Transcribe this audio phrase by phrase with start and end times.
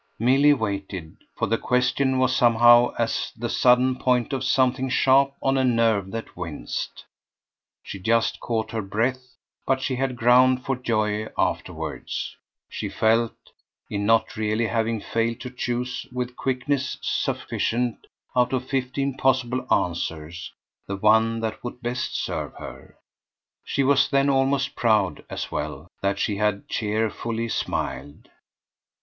[0.17, 5.59] Milly waited, for the question was somehow as the sudden point of something sharp on
[5.59, 7.05] a nerve that winced.
[7.83, 9.35] She just caught her breath,
[9.67, 12.35] but she had ground for joy afterwards,
[12.67, 13.35] she felt,
[13.91, 20.51] in not really having failed to choose with quickness sufficient, out of fifteen possible answers,
[20.87, 22.97] the one that would best serve her.
[23.63, 28.29] She was then almost proud, as well, that she had cheerfully smiled.